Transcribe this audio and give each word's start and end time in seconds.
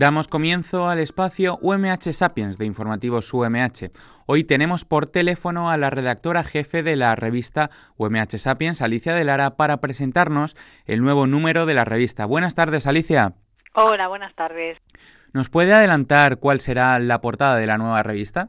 Damos 0.00 0.28
comienzo 0.28 0.88
al 0.88 0.98
espacio 0.98 1.58
UMH 1.60 2.12
Sapiens 2.12 2.56
de 2.56 2.64
Informativos 2.64 3.34
UMH. 3.34 3.90
Hoy 4.24 4.44
tenemos 4.44 4.84
por 4.84 5.06
teléfono 5.06 5.68
a 5.68 5.76
la 5.76 5.90
redactora 5.90 6.42
jefe 6.42 6.82
de 6.82 6.96
la 6.96 7.16
revista 7.16 7.70
UMH 7.98 8.38
Sapiens, 8.38 8.80
Alicia 8.80 9.14
de 9.14 9.24
Lara, 9.24 9.56
para 9.56 9.80
presentarnos 9.80 10.56
el 10.86 11.02
nuevo 11.02 11.26
número 11.26 11.66
de 11.66 11.74
la 11.74 11.84
revista. 11.84 12.24
Buenas 12.24 12.54
tardes, 12.54 12.86
Alicia. 12.86 13.34
Hola, 13.74 14.08
buenas 14.08 14.34
tardes. 14.34 14.78
¿Nos 15.32 15.50
puede 15.50 15.74
adelantar 15.74 16.38
cuál 16.38 16.60
será 16.60 16.98
la 16.98 17.20
portada 17.20 17.56
de 17.56 17.66
la 17.66 17.76
nueva 17.76 18.02
revista? 18.02 18.48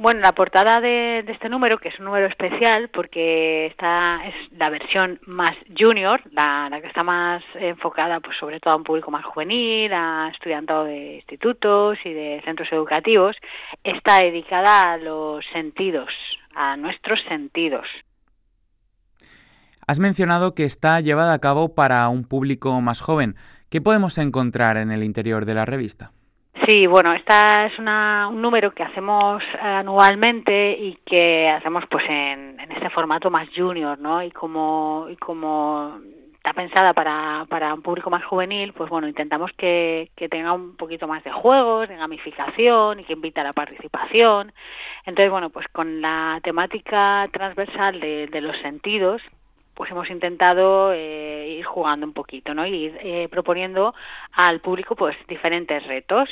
Bueno, 0.00 0.20
la 0.20 0.32
portada 0.32 0.80
de, 0.80 1.18
este 1.28 1.50
número, 1.50 1.76
que 1.76 1.90
es 1.90 1.98
un 1.98 2.06
número 2.06 2.26
especial 2.26 2.88
porque 2.88 3.66
esta 3.66 4.26
es 4.26 4.34
la 4.52 4.70
versión 4.70 5.20
más 5.26 5.54
junior, 5.78 6.22
la, 6.32 6.70
que 6.80 6.86
está 6.86 7.02
más 7.02 7.44
enfocada 7.56 8.18
pues 8.20 8.34
sobre 8.38 8.60
todo 8.60 8.72
a 8.72 8.76
un 8.78 8.82
público 8.82 9.10
más 9.10 9.26
juvenil, 9.26 9.92
a 9.92 10.30
estudiantado 10.32 10.84
de 10.84 11.16
institutos 11.16 11.98
y 12.02 12.14
de 12.14 12.40
centros 12.46 12.72
educativos, 12.72 13.36
está 13.84 14.20
dedicada 14.22 14.90
a 14.90 14.96
los 14.96 15.44
sentidos, 15.52 16.08
a 16.54 16.78
nuestros 16.78 17.20
sentidos. 17.28 17.86
Has 19.86 19.98
mencionado 19.98 20.54
que 20.54 20.64
está 20.64 20.98
llevada 21.02 21.34
a 21.34 21.40
cabo 21.40 21.74
para 21.74 22.08
un 22.08 22.24
público 22.24 22.80
más 22.80 23.02
joven. 23.02 23.34
¿Qué 23.68 23.82
podemos 23.82 24.16
encontrar 24.16 24.78
en 24.78 24.92
el 24.92 25.04
interior 25.04 25.44
de 25.44 25.52
la 25.52 25.66
revista? 25.66 26.12
Sí, 26.70 26.86
bueno, 26.86 27.12
esta 27.14 27.66
es 27.66 27.76
un 27.80 28.40
número 28.40 28.70
que 28.70 28.84
hacemos 28.84 29.42
anualmente 29.60 30.70
y 30.78 31.00
que 31.04 31.48
hacemos 31.48 31.82
pues 31.90 32.04
en, 32.08 32.60
este 32.60 32.90
formato 32.90 33.28
más 33.28 33.48
junior, 33.52 33.98
¿no? 33.98 34.22
Y 34.22 34.30
como, 34.30 35.08
y 35.10 35.16
como 35.16 35.98
está 36.36 36.52
pensada 36.52 36.92
para, 36.94 37.44
para 37.48 37.74
un 37.74 37.82
público 37.82 38.08
más 38.08 38.24
juvenil, 38.24 38.72
pues 38.72 38.88
bueno, 38.88 39.08
intentamos 39.08 39.50
que, 39.58 40.12
que 40.14 40.28
tenga 40.28 40.52
un 40.52 40.76
poquito 40.76 41.08
más 41.08 41.24
de 41.24 41.32
juegos, 41.32 41.88
de 41.88 41.96
gamificación 41.96 43.00
y 43.00 43.04
que 43.04 43.14
invita 43.14 43.40
a 43.40 43.44
la 43.44 43.52
participación. 43.52 44.52
Entonces, 45.06 45.32
bueno, 45.32 45.50
pues 45.50 45.66
con 45.72 46.00
la 46.00 46.38
temática 46.44 47.28
transversal 47.32 47.98
de 47.98 48.40
los 48.40 48.56
sentidos, 48.58 49.20
pues 49.80 49.92
hemos 49.92 50.10
intentado 50.10 50.92
eh, 50.92 51.56
ir 51.58 51.64
jugando 51.64 52.04
un 52.04 52.12
poquito, 52.12 52.52
¿no? 52.52 52.66
Y 52.66 52.94
eh, 53.00 53.28
proponiendo 53.30 53.94
al 54.32 54.60
público 54.60 54.94
pues 54.94 55.16
diferentes 55.26 55.82
retos. 55.86 56.28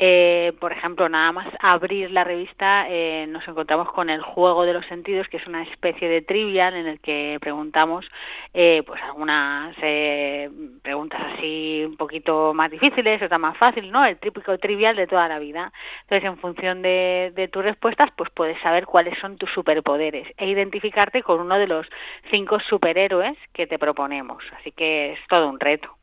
Eh, 0.00 0.52
por 0.60 0.70
ejemplo, 0.70 1.08
nada 1.08 1.32
más 1.32 1.48
abrir 1.58 2.12
la 2.12 2.22
revista 2.22 2.86
eh, 2.88 3.26
nos 3.28 3.46
encontramos 3.48 3.90
con 3.90 4.10
el 4.10 4.22
juego 4.22 4.64
de 4.64 4.72
los 4.72 4.86
sentidos, 4.86 5.26
que 5.26 5.38
es 5.38 5.46
una 5.48 5.64
especie 5.64 6.08
de 6.08 6.22
trivial 6.22 6.74
en 6.74 6.86
el 6.86 7.00
que 7.00 7.38
preguntamos 7.40 8.06
eh, 8.54 8.84
pues 8.86 9.02
algunas 9.02 9.74
eh, 9.82 10.48
preguntas 10.82 11.20
así 11.34 11.82
un 11.84 11.96
poquito 11.96 12.54
más 12.54 12.70
difíciles, 12.70 13.20
otras 13.20 13.40
más 13.40 13.56
fáciles, 13.56 13.90
¿no? 13.90 14.04
El 14.04 14.18
típico 14.18 14.56
trivial 14.58 14.94
de 14.94 15.08
toda 15.08 15.26
la 15.26 15.40
vida. 15.40 15.72
Entonces, 16.02 16.28
en 16.28 16.38
función 16.38 16.80
de, 16.82 17.32
de 17.34 17.48
tus 17.48 17.64
respuestas, 17.64 18.10
pues 18.16 18.30
puedes 18.30 18.60
saber 18.60 18.86
cuáles 18.86 19.18
son 19.18 19.36
tus 19.36 19.50
superpoderes 19.50 20.28
e 20.36 20.46
identificarte 20.46 21.24
con 21.24 21.40
uno 21.40 21.58
de 21.58 21.66
los 21.66 21.86
cinco 22.30 22.60
superhéroes 22.60 23.36
que 23.52 23.66
te 23.66 23.78
proponemos. 23.80 24.44
Así 24.58 24.70
que 24.70 25.14
es 25.14 25.18
todo 25.28 25.48
un 25.48 25.58
reto. 25.58 25.98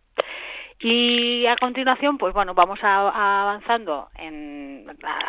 Y 0.79 1.45
a 1.45 1.55
continuación, 1.55 2.17
pues 2.17 2.33
bueno, 2.33 2.53
vamos 2.53 2.79
a, 2.83 3.41
avanzando 3.41 4.09
en 4.15 4.74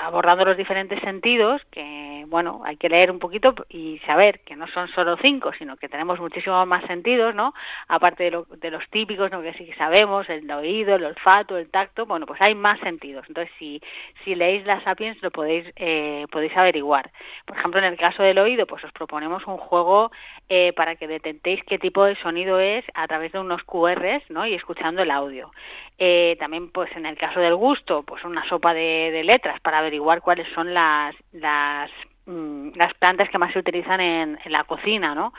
abordando 0.04 0.44
los 0.44 0.56
diferentes 0.56 1.00
sentidos, 1.00 1.62
que 1.70 2.24
bueno, 2.28 2.62
hay 2.64 2.76
que 2.76 2.88
leer 2.88 3.10
un 3.10 3.18
poquito 3.18 3.54
y 3.68 3.98
saber 4.00 4.40
que 4.40 4.56
no 4.56 4.66
son 4.68 4.88
solo 4.88 5.16
cinco, 5.20 5.52
sino 5.58 5.76
que 5.76 5.88
tenemos 5.88 6.18
muchísimos 6.20 6.66
más 6.66 6.84
sentidos, 6.86 7.34
¿no? 7.34 7.54
Aparte 7.88 8.24
de, 8.24 8.42
de 8.58 8.70
los 8.70 8.88
típicos, 8.90 9.30
¿no? 9.30 9.42
Que 9.42 9.52
sí 9.54 9.70
sabemos, 9.78 10.28
el 10.28 10.50
oído, 10.50 10.96
el 10.96 11.04
olfato, 11.04 11.56
el 11.56 11.70
tacto, 11.70 12.06
bueno, 12.06 12.26
pues 12.26 12.40
hay 12.40 12.54
más 12.54 12.80
sentidos. 12.80 13.24
Entonces, 13.28 13.52
si, 13.58 13.80
si 14.24 14.34
leéis 14.34 14.66
las 14.66 14.82
Sapiens, 14.82 15.22
lo 15.22 15.30
podéis, 15.30 15.66
eh, 15.76 16.26
podéis 16.30 16.56
averiguar. 16.56 17.10
Por 17.44 17.56
ejemplo, 17.56 17.80
en 17.80 17.86
el 17.86 17.96
caso 17.96 18.22
del 18.22 18.38
oído, 18.38 18.66
pues 18.66 18.84
os 18.84 18.92
proponemos 18.92 19.46
un 19.46 19.56
juego 19.56 20.10
eh, 20.48 20.72
para 20.74 20.96
que 20.96 21.06
detentéis 21.08 21.62
qué 21.64 21.78
tipo 21.78 22.04
de 22.04 22.16
sonido 22.16 22.60
es 22.60 22.84
a 22.94 23.06
través 23.06 23.32
de 23.32 23.38
unos 23.38 23.62
QRs, 23.64 24.30
¿no? 24.30 24.46
Y 24.46 24.54
escuchando 24.54 25.02
el 25.02 25.10
audio. 25.10 25.50
Eh, 25.98 26.36
también, 26.38 26.70
pues 26.70 26.94
en 26.94 27.06
el 27.06 27.16
caso 27.16 27.40
del 27.40 27.56
gusto, 27.56 28.02
pues 28.02 28.22
una 28.24 28.46
sopa 28.48 28.74
de, 28.74 29.22
letras 29.24 29.60
para 29.60 29.78
averiguar 29.78 30.20
cuáles 30.20 30.46
son 30.54 30.74
las, 30.74 31.14
las 31.32 31.90
mm, 32.26 32.70
las 32.74 32.92
plantas 32.94 33.30
que 33.30 33.38
más 33.38 33.52
se 33.52 33.60
utilizan 33.60 34.00
en, 34.00 34.38
la 34.46 34.64
cocina, 34.64 35.14
¿no? 35.14 35.32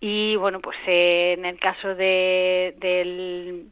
Y 0.00 0.36
bueno, 0.36 0.60
pues 0.60 0.76
en 0.86 1.44
el 1.46 1.58
caso 1.58 1.94
de, 1.94 2.74
del, 2.78 3.70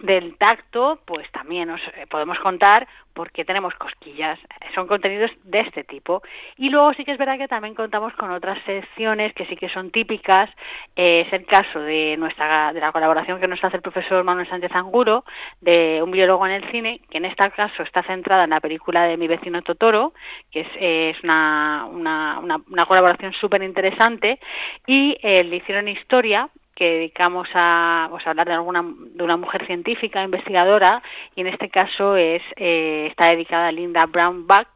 del 0.00 0.36
tacto, 0.36 0.98
pues 1.04 1.30
también 1.30 1.70
os 1.70 1.80
eh, 1.96 2.06
podemos 2.08 2.38
contar 2.40 2.86
porque 3.14 3.44
tenemos 3.44 3.72
cosquillas. 3.74 4.38
Son 4.74 4.86
contenidos 4.86 5.30
de 5.44 5.60
este 5.60 5.84
tipo. 5.84 6.22
Y 6.58 6.68
luego 6.68 6.92
sí 6.94 7.04
que 7.04 7.12
es 7.12 7.18
verdad 7.18 7.38
que 7.38 7.48
también 7.48 7.74
contamos 7.74 8.12
con 8.14 8.30
otras 8.32 8.58
secciones 8.64 9.32
que 9.34 9.46
sí 9.46 9.56
que 9.56 9.68
son 9.68 9.90
típicas. 9.90 10.50
Eh, 10.96 11.24
es 11.26 11.32
el 11.32 11.46
caso 11.46 11.80
de 11.80 12.16
nuestra 12.18 12.72
de 12.72 12.80
la 12.80 12.92
colaboración 12.92 13.40
que 13.40 13.46
nos 13.46 13.62
hace 13.62 13.76
el 13.76 13.82
profesor 13.82 14.24
Manuel 14.24 14.48
Sánchez 14.48 14.72
Anguro, 14.74 15.24
de 15.60 16.02
un 16.02 16.10
biólogo 16.10 16.44
en 16.46 16.52
el 16.52 16.70
cine, 16.70 17.00
que 17.08 17.18
en 17.18 17.26
este 17.26 17.48
caso 17.52 17.82
está 17.84 18.02
centrada 18.02 18.44
en 18.44 18.50
la 18.50 18.60
película 18.60 19.04
de 19.04 19.16
Mi 19.16 19.28
vecino 19.28 19.62
Totoro, 19.62 20.12
que 20.50 20.60
es, 20.60 20.68
es 20.80 21.22
una, 21.22 21.86
una, 21.90 22.40
una, 22.40 22.86
colaboración 22.86 23.32
súper 23.34 23.62
interesante. 23.62 24.40
Y 24.86 25.16
eh, 25.22 25.44
le 25.44 25.56
hicieron 25.56 25.86
historia 25.88 26.48
que 26.74 26.84
dedicamos 26.84 27.48
a, 27.54 28.08
pues, 28.10 28.26
a 28.26 28.30
hablar 28.30 28.46
de 28.46 28.54
alguna 28.54 28.82
de 28.82 29.22
una 29.22 29.36
mujer 29.36 29.66
científica 29.66 30.22
investigadora 30.22 31.02
y 31.34 31.42
en 31.42 31.48
este 31.48 31.68
caso 31.70 32.16
es 32.16 32.42
eh, 32.56 33.08
está 33.10 33.30
dedicada 33.30 33.68
a 33.68 33.72
Linda 33.72 34.06
Brown 34.06 34.46
Buck 34.46 34.68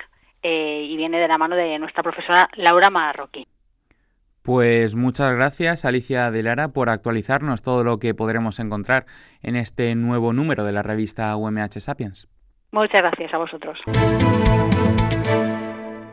eh, 0.42 0.86
y 0.88 0.96
viene 0.96 1.18
de 1.18 1.28
la 1.28 1.38
mano 1.38 1.56
de 1.56 1.78
nuestra 1.78 2.02
profesora 2.02 2.48
Laura 2.54 2.90
Marroquín. 2.90 3.46
Pues 4.42 4.94
muchas 4.94 5.34
gracias 5.34 5.84
Alicia 5.84 6.30
de 6.30 6.42
Lara 6.42 6.68
por 6.68 6.88
actualizarnos 6.88 7.62
todo 7.62 7.84
lo 7.84 7.98
que 7.98 8.14
podremos 8.14 8.60
encontrar 8.60 9.04
en 9.42 9.56
este 9.56 9.94
nuevo 9.94 10.32
número 10.32 10.64
de 10.64 10.72
la 10.72 10.82
revista 10.82 11.36
UMH 11.36 11.80
Sapiens. 11.80 12.28
Muchas 12.70 13.02
gracias 13.02 13.34
a 13.34 13.38
vosotros. 13.38 13.78